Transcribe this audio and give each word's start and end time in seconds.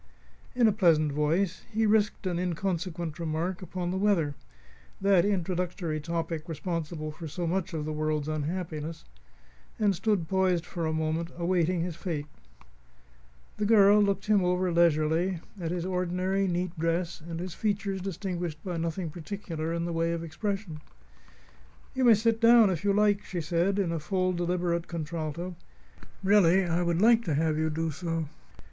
In 0.55 0.67
a 0.67 0.71
pleasant 0.71 1.11
voice, 1.11 1.63
he 1.71 1.85
risked 1.85 2.25
an 2.25 2.39
inconsequent 2.39 3.19
remark 3.19 3.61
upon 3.61 3.91
the 3.91 3.99
weather 3.99 4.33
that 4.99 5.25
introductory 5.25 5.99
topic 5.99 6.49
responsible 6.49 7.11
for 7.11 7.27
so 7.27 7.45
much 7.45 7.71
of 7.71 7.85
the 7.85 7.93
world's 7.93 8.27
unhappiness 8.27 9.05
and 9.77 9.93
stood 9.93 10.27
poised 10.27 10.65
for 10.65 10.87
a 10.87 10.91
moment, 10.91 11.29
awaiting 11.37 11.81
his 11.81 11.95
fate. 11.95 12.25
The 13.57 13.65
girl 13.67 14.01
looked 14.01 14.25
him 14.25 14.43
over 14.43 14.71
leisurely; 14.71 15.39
at 15.59 15.69
his 15.69 15.85
ordinary, 15.85 16.47
neat 16.47 16.79
dress 16.79 17.21
and 17.21 17.39
his 17.39 17.53
features 17.53 18.01
distinguished 18.01 18.63
by 18.63 18.77
nothing 18.77 19.11
particular 19.11 19.71
in 19.71 19.85
the 19.85 19.93
way 19.93 20.13
of 20.13 20.23
expression. 20.23 20.81
"You 21.93 22.05
may 22.05 22.15
sit 22.15 22.41
down, 22.41 22.71
if 22.71 22.83
you 22.83 22.91
like," 22.91 23.23
she 23.23 23.39
said, 23.39 23.77
in 23.77 23.91
a 23.91 23.99
full, 23.99 24.33
deliberate 24.33 24.87
contralto. 24.87 25.55
"Really, 26.23 26.65
I 26.65 26.81
would 26.81 27.03
like 27.03 27.23
to 27.25 27.35
have 27.35 27.55
you 27.59 27.69
do 27.69 27.91
so. 27.91 28.25